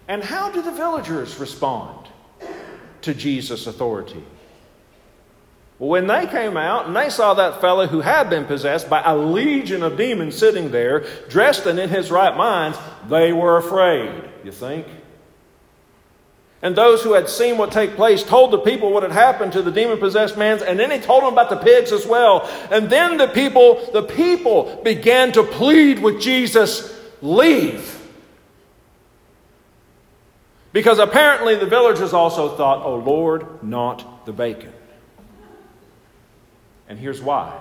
And 0.07 0.23
how 0.23 0.49
do 0.49 0.61
the 0.61 0.71
villagers 0.71 1.37
respond 1.39 2.07
to 3.01 3.13
Jesus' 3.13 3.67
authority? 3.67 4.23
Well, 5.79 5.89
when 5.89 6.07
they 6.07 6.27
came 6.27 6.57
out 6.57 6.87
and 6.87 6.95
they 6.95 7.09
saw 7.09 7.33
that 7.35 7.61
fellow 7.61 7.87
who 7.87 8.01
had 8.01 8.29
been 8.29 8.45
possessed 8.45 8.89
by 8.89 9.01
a 9.03 9.15
legion 9.15 9.81
of 9.81 9.97
demons 9.97 10.37
sitting 10.37 10.71
there, 10.71 11.05
dressed 11.29 11.65
and 11.65 11.79
in 11.79 11.89
his 11.89 12.11
right 12.11 12.35
minds, 12.35 12.77
they 13.07 13.31
were 13.31 13.57
afraid, 13.57 14.29
you 14.43 14.51
think? 14.51 14.85
And 16.61 16.75
those 16.75 17.01
who 17.01 17.13
had 17.13 17.29
seen 17.29 17.57
what 17.57 17.71
take 17.71 17.95
place 17.95 18.21
told 18.21 18.51
the 18.51 18.59
people 18.59 18.91
what 18.91 19.03
had 19.03 19.13
happened 19.13 19.53
to 19.53 19.61
the 19.61 19.71
demon 19.71 19.97
possessed 19.97 20.37
man, 20.37 20.61
and 20.61 20.77
then 20.77 20.91
he 20.91 20.99
told 20.99 21.23
them 21.23 21.31
about 21.31 21.49
the 21.49 21.55
pigs 21.55 21.93
as 21.93 22.05
well. 22.05 22.49
And 22.69 22.89
then 22.89 23.15
the 23.15 23.27
people, 23.27 23.89
the 23.93 24.03
people 24.03 24.81
began 24.83 25.31
to 25.31 25.43
plead 25.43 25.99
with 25.99 26.19
Jesus, 26.19 26.93
leave. 27.21 27.95
Because 30.73 30.99
apparently 30.99 31.55
the 31.55 31.65
villagers 31.65 32.11
also 32.11 32.57
thought, 32.57 32.85
oh 32.85 32.97
Lord, 32.97 33.63
not 33.63 34.25
the 34.25 34.33
bacon. 34.33 34.73
And 36.89 36.99
here's 36.99 37.21
why 37.21 37.57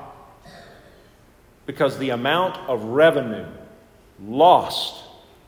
because 1.68 1.98
the 1.98 2.08
amount 2.08 2.56
of 2.66 2.82
revenue 2.82 3.46
lost 4.24 5.04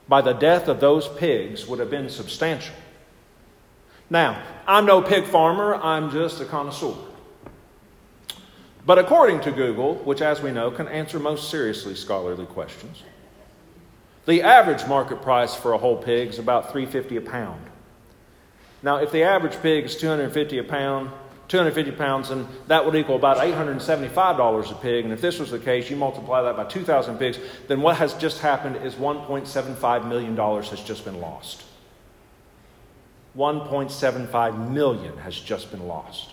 by 0.06 0.20
the 0.20 0.34
death 0.34 0.68
of 0.68 0.78
those 0.78 1.08
pigs 1.08 1.66
would 1.66 1.78
have 1.78 1.88
been 1.88 2.10
substantial. 2.10 2.74
Now, 4.10 4.42
I'm 4.66 4.84
no 4.84 5.00
pig 5.00 5.24
farmer, 5.24 5.76
I'm 5.76 6.10
just 6.10 6.38
a 6.42 6.44
connoisseur. 6.44 6.94
But 8.84 8.98
according 8.98 9.40
to 9.42 9.50
Google, 9.50 9.94
which 9.94 10.20
as 10.20 10.42
we 10.42 10.50
know 10.50 10.70
can 10.70 10.88
answer 10.88 11.18
most 11.18 11.48
seriously 11.48 11.94
scholarly 11.94 12.44
questions, 12.44 13.02
the 14.26 14.42
average 14.42 14.86
market 14.86 15.22
price 15.22 15.54
for 15.54 15.72
a 15.72 15.78
whole 15.78 15.96
pig 15.96 16.28
is 16.28 16.38
about 16.38 16.70
350 16.70 17.16
a 17.16 17.20
pound. 17.22 17.64
Now, 18.82 18.96
if 18.96 19.10
the 19.10 19.22
average 19.22 19.56
pig 19.62 19.86
is 19.86 19.96
250 19.96 20.58
a 20.58 20.64
pound, 20.64 21.10
250 21.50 21.90
pounds, 21.98 22.30
and 22.30 22.46
that 22.68 22.86
would 22.86 22.94
equal 22.94 23.16
about 23.16 23.38
$875 23.38 24.70
a 24.70 24.74
pig. 24.76 25.04
And 25.04 25.12
if 25.12 25.20
this 25.20 25.40
was 25.40 25.50
the 25.50 25.58
case, 25.58 25.90
you 25.90 25.96
multiply 25.96 26.42
that 26.42 26.56
by 26.56 26.62
2,000 26.62 27.18
pigs, 27.18 27.40
then 27.66 27.80
what 27.80 27.96
has 27.96 28.14
just 28.14 28.38
happened 28.38 28.76
is 28.76 28.94
$1.75 28.94 30.08
million 30.08 30.36
has 30.36 30.80
just 30.80 31.04
been 31.04 31.20
lost. 31.20 31.64
1.75 33.36 34.70
million 34.70 35.16
has 35.18 35.38
just 35.40 35.72
been 35.72 35.88
lost. 35.88 36.30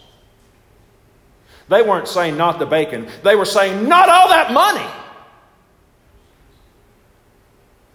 They 1.68 1.82
weren't 1.82 2.08
saying 2.08 2.38
not 2.38 2.60
the 2.60 2.68
bacon, 2.68 3.08
they 3.24 3.36
were 3.36 3.46
saying 3.46 3.90
not 3.90 4.10
all 4.10 4.30
that 4.30 4.54
money. 4.54 4.88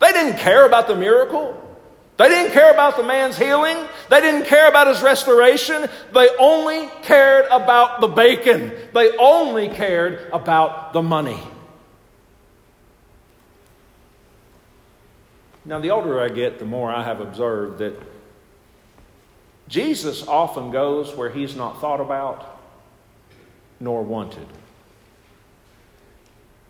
They 0.00 0.10
didn't 0.10 0.38
care 0.38 0.66
about 0.66 0.88
the 0.88 0.96
miracle. 0.96 1.71
They 2.18 2.28
didn't 2.28 2.52
care 2.52 2.70
about 2.70 2.96
the 2.96 3.02
man's 3.02 3.38
healing. 3.38 3.76
They 4.10 4.20
didn't 4.20 4.46
care 4.46 4.68
about 4.68 4.86
his 4.86 5.02
restoration. 5.02 5.88
They 6.12 6.28
only 6.38 6.88
cared 7.02 7.46
about 7.46 8.00
the 8.00 8.08
bacon. 8.08 8.72
They 8.92 9.16
only 9.16 9.68
cared 9.68 10.28
about 10.32 10.92
the 10.92 11.02
money. 11.02 11.40
Now, 15.64 15.78
the 15.78 15.90
older 15.90 16.20
I 16.20 16.28
get, 16.28 16.58
the 16.58 16.64
more 16.64 16.90
I 16.90 17.04
have 17.04 17.20
observed 17.20 17.78
that 17.78 17.94
Jesus 19.68 20.26
often 20.26 20.70
goes 20.70 21.14
where 21.14 21.30
he's 21.30 21.56
not 21.56 21.80
thought 21.80 22.00
about, 22.00 22.60
nor 23.80 24.02
wanted. 24.02 24.46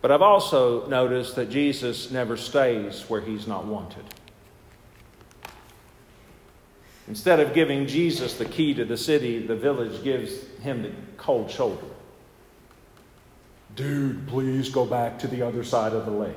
But 0.01 0.11
I've 0.11 0.21
also 0.21 0.87
noticed 0.87 1.35
that 1.35 1.49
Jesus 1.49 2.11
never 2.11 2.37
stays 2.37 3.01
where 3.09 3.21
he's 3.21 3.47
not 3.47 3.65
wanted. 3.65 4.03
Instead 7.07 7.39
of 7.39 7.53
giving 7.53 7.85
Jesus 7.85 8.35
the 8.35 8.45
key 8.45 8.73
to 8.73 8.85
the 8.85 8.97
city, 8.97 9.45
the 9.45 9.55
village 9.55 10.03
gives 10.03 10.47
him 10.61 10.83
the 10.83 10.91
cold 11.17 11.51
shoulder. 11.51 11.85
Dude, 13.75 14.27
please 14.27 14.69
go 14.69 14.85
back 14.85 15.19
to 15.19 15.27
the 15.27 15.41
other 15.41 15.63
side 15.63 15.93
of 15.93 16.05
the 16.05 16.11
lake. 16.11 16.35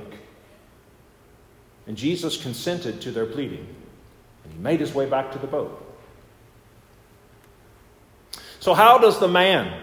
And 1.87 1.97
Jesus 1.97 2.41
consented 2.41 3.01
to 3.03 3.13
their 3.13 3.27
pleading, 3.27 3.67
and 4.45 4.53
he 4.53 4.59
made 4.59 4.81
his 4.81 4.93
way 4.93 5.07
back 5.07 5.33
to 5.33 5.39
the 5.39 5.47
boat. 5.47 5.83
So, 8.59 8.75
how 8.75 8.99
does 8.99 9.21
the 9.21 9.29
man 9.29 9.83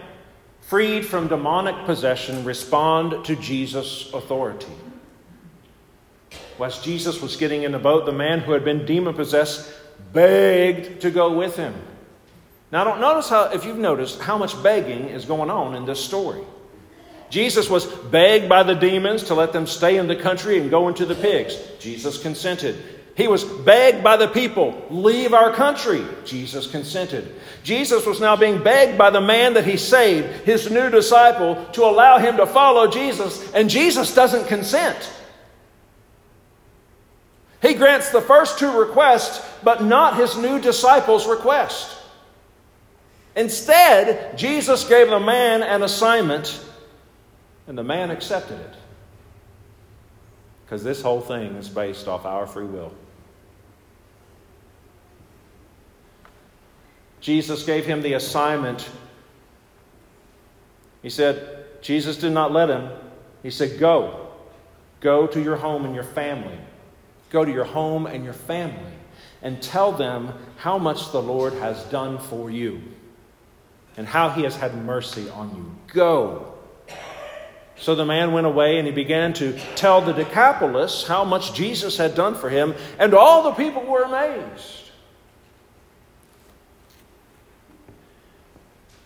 freed 0.60 1.06
from 1.06 1.28
demonic 1.28 1.86
possession 1.86 2.44
respond 2.44 3.24
to 3.24 3.36
Jesus' 3.36 4.12
authority? 4.12 4.66
Whilst 6.58 6.84
Jesus 6.84 7.22
was 7.22 7.36
getting 7.36 7.62
in 7.62 7.72
the 7.72 7.78
boat, 7.78 8.04
the 8.04 8.12
man 8.12 8.40
who 8.40 8.52
had 8.52 8.64
been 8.64 8.84
demon 8.84 9.14
possessed 9.14 9.72
begged 10.12 11.02
to 11.02 11.10
go 11.10 11.36
with 11.36 11.56
him. 11.56 11.74
Now, 12.72 12.84
don't 12.84 13.00
notice 13.00 13.28
how, 13.28 13.50
if 13.52 13.64
you've 13.64 13.78
noticed, 13.78 14.20
how 14.20 14.36
much 14.36 14.60
begging 14.62 15.08
is 15.08 15.24
going 15.24 15.50
on 15.50 15.74
in 15.74 15.84
this 15.84 16.04
story. 16.04 16.42
Jesus 17.30 17.68
was 17.68 17.86
begged 17.86 18.48
by 18.48 18.62
the 18.62 18.74
demons 18.74 19.24
to 19.24 19.34
let 19.34 19.52
them 19.52 19.66
stay 19.66 19.96
in 19.96 20.06
the 20.06 20.16
country 20.16 20.58
and 20.58 20.70
go 20.70 20.88
into 20.88 21.04
the 21.04 21.14
pigs. 21.14 21.56
Jesus 21.78 22.20
consented. 22.20 22.76
He 23.16 23.28
was 23.28 23.44
begged 23.44 24.02
by 24.02 24.16
the 24.16 24.26
people, 24.26 24.84
leave 24.90 25.34
our 25.34 25.52
country. 25.52 26.04
Jesus 26.24 26.66
consented. 26.66 27.32
Jesus 27.62 28.04
was 28.06 28.20
now 28.20 28.34
being 28.34 28.62
begged 28.62 28.98
by 28.98 29.10
the 29.10 29.20
man 29.20 29.54
that 29.54 29.64
he 29.64 29.76
saved, 29.76 30.26
his 30.44 30.68
new 30.68 30.90
disciple, 30.90 31.64
to 31.72 31.84
allow 31.84 32.18
him 32.18 32.36
to 32.38 32.46
follow 32.46 32.90
Jesus, 32.90 33.52
and 33.52 33.70
Jesus 33.70 34.14
doesn't 34.14 34.48
consent. 34.48 35.10
He 37.62 37.74
grants 37.74 38.10
the 38.10 38.20
first 38.20 38.58
two 38.58 38.78
requests, 38.78 39.38
but 39.64 39.82
not 39.82 40.16
his 40.16 40.36
new 40.36 40.60
disciple's 40.60 41.26
request. 41.26 41.96
Instead, 43.34 44.38
Jesus 44.38 44.86
gave 44.86 45.08
the 45.08 45.18
man 45.18 45.62
an 45.62 45.82
assignment, 45.82 46.64
and 47.66 47.76
the 47.76 47.82
man 47.82 48.10
accepted 48.10 48.60
it. 48.60 48.74
Because 50.64 50.84
this 50.84 51.02
whole 51.02 51.20
thing 51.20 51.56
is 51.56 51.68
based 51.68 52.06
off 52.06 52.24
our 52.24 52.46
free 52.46 52.66
will. 52.66 52.92
Jesus 57.20 57.64
gave 57.64 57.86
him 57.86 58.02
the 58.02 58.12
assignment. 58.12 58.88
He 61.02 61.10
said, 61.10 61.64
Jesus 61.80 62.18
did 62.18 62.32
not 62.32 62.52
let 62.52 62.68
him. 62.68 62.90
He 63.42 63.50
said, 63.50 63.78
Go. 63.78 64.20
Go 65.00 65.26
to 65.26 65.42
your 65.42 65.56
home 65.56 65.84
and 65.84 65.94
your 65.94 66.04
family. 66.04 66.58
Go 67.30 67.44
to 67.44 67.52
your 67.52 67.64
home 67.64 68.06
and 68.06 68.24
your 68.24 68.32
family 68.32 68.93
and 69.44 69.62
tell 69.62 69.92
them 69.92 70.32
how 70.56 70.78
much 70.78 71.12
the 71.12 71.22
Lord 71.22 71.52
has 71.52 71.80
done 71.84 72.18
for 72.18 72.50
you 72.50 72.80
and 73.96 74.08
how 74.08 74.30
he 74.30 74.42
has 74.42 74.56
had 74.56 74.74
mercy 74.74 75.28
on 75.28 75.54
you. 75.54 75.76
Go. 75.94 76.54
So 77.76 77.94
the 77.94 78.06
man 78.06 78.32
went 78.32 78.46
away 78.46 78.78
and 78.78 78.86
he 78.86 78.92
began 78.92 79.34
to 79.34 79.58
tell 79.76 80.00
the 80.00 80.12
Decapolis 80.12 81.06
how 81.06 81.24
much 81.24 81.54
Jesus 81.54 81.98
had 81.98 82.14
done 82.14 82.34
for 82.34 82.48
him, 82.48 82.74
and 82.98 83.14
all 83.14 83.44
the 83.44 83.52
people 83.52 83.82
were 83.82 84.02
amazed. 84.02 84.80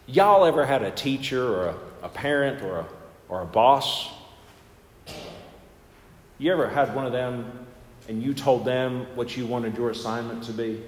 Y'all 0.06 0.46
ever 0.46 0.64
had 0.64 0.82
a 0.82 0.90
teacher 0.90 1.46
or 1.46 1.66
a, 1.66 1.76
a 2.04 2.08
parent 2.08 2.62
or 2.62 2.80
a, 2.80 2.86
or 3.28 3.42
a 3.42 3.46
boss? 3.46 4.08
You 6.38 6.52
ever 6.52 6.68
had 6.68 6.94
one 6.94 7.04
of 7.04 7.12
them 7.12 7.66
and 8.08 8.22
you 8.22 8.32
told 8.34 8.64
them 8.64 9.06
what 9.14 9.36
you 9.36 9.46
wanted 9.46 9.76
your 9.76 9.90
assignment 9.90 10.42
to 10.44 10.52
be? 10.52 10.82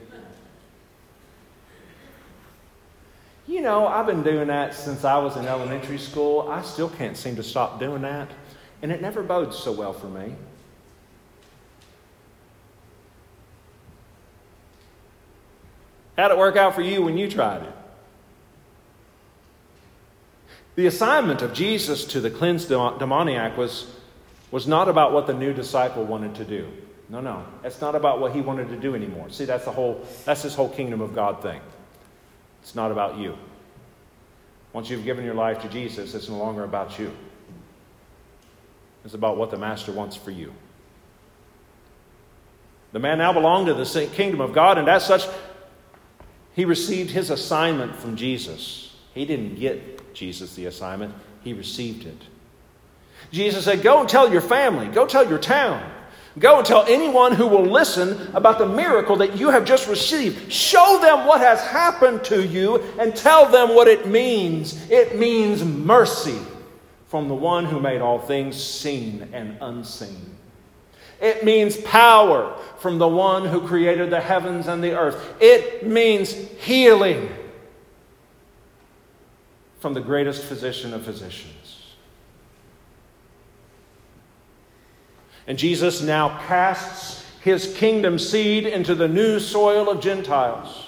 You 3.47 3.61
know, 3.61 3.87
I've 3.87 4.07
been 4.07 4.23
doing 4.23 4.49
that 4.49 4.75
since 4.75 5.05
I 5.05 5.19
was 5.19 5.37
in 5.37 5.45
elementary 5.45 5.99
school. 5.99 6.49
I 6.49 6.63
still 6.63 6.89
can't 6.89 7.17
seem 7.17 7.37
to 7.37 7.43
stop 7.43 7.79
doing 7.79 8.03
that, 8.03 8.31
and 8.81 8.91
it 8.91 9.03
never 9.03 9.23
bodes 9.23 9.59
so 9.59 9.73
well 9.73 9.93
for 9.93 10.07
me. 10.07 10.35
How'd 16.17 16.31
it 16.31 16.39
work 16.39 16.57
out 16.57 16.75
for 16.75 16.83
you 16.83 17.03
when 17.03 17.19
you 17.19 17.31
tried 17.31 17.63
it? 17.63 17.73
The 20.77 20.87
assignment 20.87 21.43
of 21.43 21.53
Jesus 21.53 22.05
to 22.07 22.21
the 22.21 22.31
cleansed 22.31 22.69
demoniac 22.69 23.57
was, 23.57 23.93
was 24.51 24.67
not 24.67 24.89
about 24.89 25.13
what 25.13 25.27
the 25.27 25.35
new 25.35 25.53
disciple 25.53 26.05
wanted 26.05 26.35
to 26.37 26.45
do. 26.45 26.69
No, 27.11 27.21
no. 27.21 27.45
It's 27.65 27.81
not 27.81 27.97
about 27.97 28.21
what 28.21 28.33
he 28.33 28.41
wanted 28.41 28.69
to 28.69 28.77
do 28.77 28.95
anymore. 28.95 29.31
See, 29.31 29.45
that's 29.45 29.65
the 29.65 29.73
whole 29.73 30.07
that's 30.25 30.43
this 30.43 30.55
whole 30.55 30.69
kingdom 30.69 31.01
of 31.01 31.15
God 31.15 31.43
thing. 31.43 31.61
It's 32.63 32.75
not 32.75 32.93
about 32.93 33.19
you. 33.19 33.37
Once 34.73 34.89
you've 34.89 35.05
given 35.05 35.25
your 35.25 35.35
life 35.35 35.61
to 35.63 35.69
Jesus, 35.69 36.15
it's 36.15 36.29
no 36.29 36.39
longer 36.39 36.63
about 36.63 36.99
you. 36.99 37.13
It's 39.05 39.15
about 39.15 39.37
what 39.37 39.51
the 39.51 39.59
master 39.59 39.91
wants 39.91 40.15
for 40.15 40.31
you. 40.31 40.53
The 42.93 43.01
man 43.01 43.19
now 43.19 43.33
belonged 43.33 43.67
to 43.67 43.75
the 43.75 44.07
kingdom 44.13 44.41
of 44.41 44.53
God, 44.53 44.79
and 44.79 44.89
as 44.89 45.05
such, 45.05 45.27
he 46.55 46.65
received 46.65 47.11
his 47.11 47.31
assignment 47.31 47.97
from 47.97 48.17
Jesus. 48.17 48.95
He 49.15 49.25
didn't 49.25 49.57
get 49.57 50.15
Jesus 50.15 50.55
the 50.55 50.67
assignment, 50.67 51.15
he 51.43 51.53
received 51.53 52.07
it. 52.07 52.19
Jesus 53.33 53.65
said, 53.65 53.83
Go 53.83 54.01
and 54.01 54.09
tell 54.09 54.31
your 54.31 54.41
family, 54.41 54.87
go 54.89 55.07
tell 55.07 55.29
your 55.29 55.39
town, 55.39 55.89
Go 56.39 56.59
and 56.59 56.67
tell 56.67 56.85
anyone 56.87 57.33
who 57.33 57.47
will 57.47 57.67
listen 57.67 58.35
about 58.35 58.59
the 58.59 58.67
miracle 58.67 59.17
that 59.17 59.37
you 59.37 59.51
have 59.51 59.65
just 59.65 59.89
received. 59.89 60.53
Show 60.53 60.99
them 61.03 61.27
what 61.27 61.41
has 61.41 61.61
happened 61.61 62.23
to 62.25 62.47
you 62.47 62.77
and 63.01 63.17
tell 63.17 63.47
them 63.47 63.75
what 63.75 63.89
it 63.89 64.07
means. 64.07 64.89
It 64.91 65.19
means 65.19 65.65
mercy 65.65 66.39
from 67.09 67.27
the 67.27 67.35
one 67.35 67.65
who 67.65 67.81
made 67.81 68.01
all 68.01 68.21
things 68.21 68.63
seen 68.63 69.29
and 69.33 69.59
unseen. 69.61 70.37
It 71.21 71.45
means 71.45 71.77
power 71.79 72.57
from 72.79 72.99
the 72.99 73.09
one 73.09 73.45
who 73.45 73.67
created 73.67 74.11
the 74.11 74.21
heavens 74.21 74.69
and 74.69 74.83
the 74.83 74.97
earth. 74.97 75.35
It 75.41 75.85
means 75.87 76.33
healing 76.33 77.29
from 79.81 79.95
the 79.95 80.01
greatest 80.01 80.45
physician 80.45 80.95
of 80.95 81.05
physicians. 81.05 81.60
And 85.51 85.59
Jesus 85.59 86.01
now 86.01 86.39
casts 86.47 87.27
his 87.41 87.75
kingdom 87.77 88.21
seed 88.21 88.67
into 88.67 88.95
the 88.95 89.09
new 89.09 89.41
soil 89.41 89.91
of 89.91 90.01
Gentiles. 90.01 90.87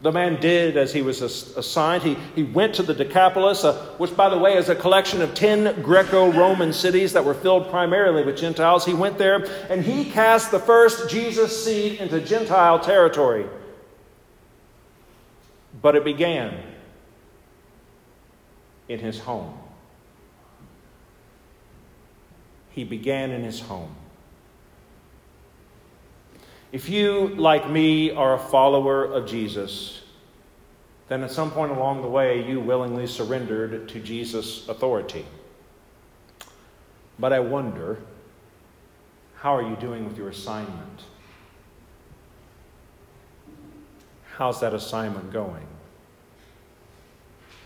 The 0.00 0.10
man 0.10 0.40
did 0.40 0.78
as 0.78 0.90
he 0.90 1.02
was 1.02 1.20
assigned. 1.20 2.02
He, 2.02 2.16
he 2.34 2.44
went 2.44 2.76
to 2.76 2.82
the 2.82 2.94
Decapolis, 2.94 3.62
uh, 3.62 3.74
which, 3.98 4.16
by 4.16 4.30
the 4.30 4.38
way, 4.38 4.56
is 4.56 4.70
a 4.70 4.74
collection 4.74 5.20
of 5.20 5.34
10 5.34 5.82
Greco 5.82 6.32
Roman 6.32 6.72
cities 6.72 7.12
that 7.12 7.26
were 7.26 7.34
filled 7.34 7.68
primarily 7.68 8.24
with 8.24 8.38
Gentiles. 8.38 8.86
He 8.86 8.94
went 8.94 9.18
there 9.18 9.44
and 9.68 9.84
he 9.84 10.10
cast 10.10 10.50
the 10.50 10.58
first 10.58 11.10
Jesus 11.10 11.62
seed 11.62 12.00
into 12.00 12.22
Gentile 12.22 12.80
territory. 12.80 13.44
But 15.82 15.94
it 15.94 16.04
began 16.04 16.58
in 18.88 18.98
his 18.98 19.20
home. 19.20 19.58
He 22.76 22.84
began 22.84 23.30
in 23.32 23.42
his 23.42 23.58
home. 23.58 23.90
If 26.72 26.90
you, 26.90 27.28
like 27.28 27.70
me, 27.70 28.10
are 28.10 28.34
a 28.34 28.38
follower 28.38 29.02
of 29.02 29.26
Jesus, 29.26 30.02
then 31.08 31.22
at 31.22 31.30
some 31.30 31.50
point 31.50 31.72
along 31.72 32.02
the 32.02 32.08
way 32.08 32.46
you 32.46 32.60
willingly 32.60 33.06
surrendered 33.06 33.88
to 33.88 33.98
Jesus' 33.98 34.68
authority. 34.68 35.24
But 37.18 37.32
I 37.32 37.40
wonder, 37.40 37.98
how 39.36 39.56
are 39.56 39.62
you 39.62 39.76
doing 39.76 40.04
with 40.06 40.18
your 40.18 40.28
assignment? 40.28 41.02
How's 44.34 44.60
that 44.60 44.74
assignment 44.74 45.32
going? 45.32 45.66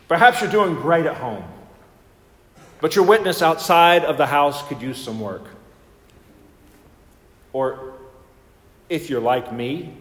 Perhaps 0.07 0.41
you're 0.41 0.53
doing 0.53 0.77
great 0.77 1.07
at 1.07 1.17
home. 1.17 1.43
But 2.81 2.97
your 2.97 3.05
witness 3.05 3.43
outside 3.43 4.05
of 4.05 4.17
the 4.17 4.27
house 4.27 4.67
could 4.67 4.81
use 4.81 4.99
some 4.99 5.21
work. 5.21 5.45
Or 7.53 7.95
if 8.89 9.11
you're 9.11 9.21
like 9.21 9.53
me, 9.53 9.95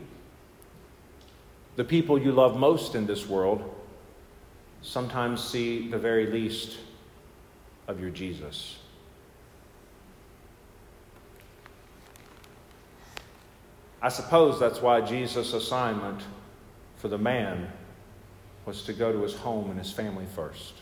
the 1.76 1.84
people 1.84 2.18
you 2.18 2.32
love 2.32 2.58
most 2.58 2.96
in 2.96 3.06
this 3.06 3.28
world 3.28 3.76
sometimes 4.82 5.44
see 5.44 5.90
the 5.90 5.98
very 5.98 6.28
least 6.28 6.78
of 7.88 8.00
your 8.00 8.10
Jesus. 8.10 8.78
I 14.02 14.10
suppose 14.10 14.60
that's 14.60 14.82
why 14.82 15.02
Jesus' 15.02 15.54
assignment 15.54 16.22
for 16.98 17.10
the 17.10 17.18
man 17.18 17.72
was 18.66 18.84
to 18.84 18.94
go 18.94 19.12
to 19.12 19.22
his 19.24 19.36
home 19.36 19.70
and 19.70 19.78
his 19.78 19.92
family 19.92 20.26
first. 20.36 20.74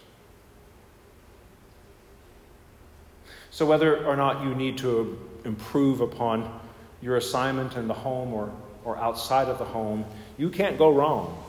So, 3.57 3.65
whether 3.65 4.05
or 4.05 4.15
not 4.15 4.43
you 4.43 4.53
need 4.53 4.77
to 4.77 5.17
improve 5.43 5.99
upon 5.99 6.59
your 7.01 7.17
assignment 7.17 7.75
in 7.75 7.87
the 7.87 7.93
home 7.95 8.31
or, 8.31 8.51
or 8.83 8.97
outside 8.97 9.47
of 9.47 9.57
the 9.57 9.65
home, 9.65 10.05
you 10.37 10.51
can't 10.51 10.77
go 10.77 10.93
wrong. 10.93 11.43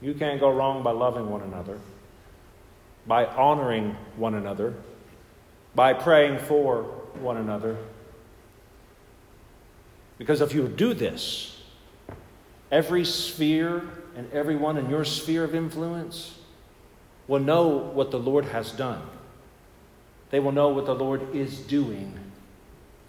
You 0.00 0.14
can't 0.14 0.38
go 0.38 0.48
wrong 0.48 0.84
by 0.84 0.92
loving 0.92 1.28
one 1.28 1.40
another, 1.40 1.80
by 3.04 3.26
honoring 3.26 3.96
one 4.14 4.36
another, 4.36 4.74
by 5.74 5.92
praying 5.92 6.38
for 6.38 6.84
one 7.18 7.36
another. 7.36 7.76
Because 10.18 10.40
if 10.40 10.54
you 10.54 10.68
do 10.68 10.94
this, 10.94 11.60
every 12.70 13.04
sphere 13.04 13.82
and 14.14 14.32
everyone 14.32 14.76
in 14.76 14.88
your 14.88 15.04
sphere 15.04 15.42
of 15.42 15.52
influence 15.52 16.38
will 17.26 17.40
know 17.40 17.66
what 17.70 18.12
the 18.12 18.20
Lord 18.20 18.44
has 18.44 18.70
done. 18.70 19.02
They 20.30 20.40
will 20.40 20.52
know 20.52 20.68
what 20.68 20.86
the 20.86 20.94
Lord 20.94 21.34
is 21.34 21.58
doing 21.58 22.18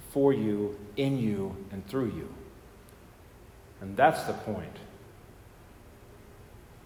for 0.10 0.34
you, 0.34 0.78
in 0.98 1.18
you, 1.18 1.56
and 1.72 1.88
through 1.88 2.08
you. 2.08 2.34
And 3.80 3.96
that's 3.96 4.24
the 4.24 4.34
point. 4.34 4.76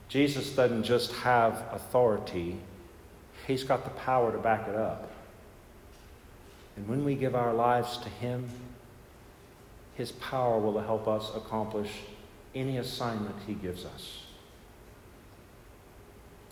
Jesus 0.08 0.52
doesn't 0.52 0.84
just 0.84 1.12
have 1.14 1.64
authority, 1.72 2.58
He's 3.48 3.64
got 3.64 3.84
the 3.84 3.92
power 3.92 4.32
to 4.32 4.38
back 4.38 4.68
it 4.68 4.76
up. 4.76 5.12
And 6.76 6.88
when 6.88 7.06
we 7.06 7.16
give 7.16 7.36
our 7.36 7.54
lives 7.54 7.98
to 7.98 8.10
Him, 8.10 8.50
His 9.96 10.12
power 10.14 10.60
will 10.60 10.80
help 10.80 11.08
us 11.08 11.32
accomplish 11.36 11.92
any 12.54 12.78
assignment 12.78 13.36
He 13.46 13.54
gives 13.54 13.86
us. 13.86 14.24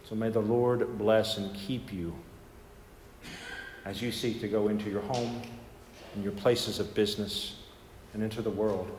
So 0.08 0.16
may 0.16 0.30
the 0.30 0.40
Lord 0.40 0.98
bless 0.98 1.38
and 1.38 1.56
keep 1.56 1.92
you 1.92 2.16
as 3.86 4.02
you 4.02 4.12
seek 4.12 4.40
to 4.42 4.48
go 4.48 4.68
into 4.70 4.90
your 4.90 5.02
home 5.02 5.42
and 6.16 6.24
your 6.24 6.34
places 6.34 6.80
of 6.80 6.94
business 6.94 7.56
and 8.14 8.24
into 8.24 8.42
the 8.42 8.50
world 8.50 8.90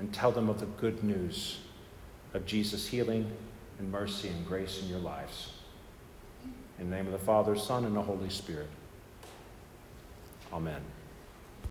and 0.00 0.12
tell 0.12 0.30
them 0.32 0.48
of 0.48 0.60
the 0.60 0.66
good 0.66 1.02
news 1.02 1.58
of 2.34 2.44
Jesus' 2.44 2.86
healing 2.86 3.30
and 3.78 3.90
mercy 3.90 4.28
and 4.28 4.46
grace 4.46 4.82
in 4.82 4.88
your 4.88 4.98
lives. 4.98 5.52
In 6.78 6.90
the 6.90 6.96
name 6.96 7.06
of 7.06 7.12
the 7.12 7.18
Father, 7.18 7.56
Son, 7.56 7.84
and 7.84 7.94
the 7.94 8.02
Holy 8.02 8.28
Spirit. 8.28 8.68
Amen. 10.52 10.82